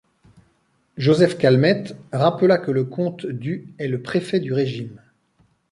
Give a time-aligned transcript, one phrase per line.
[0.97, 4.99] Joseph Calmette rappela que le comte du est le préfet du régime.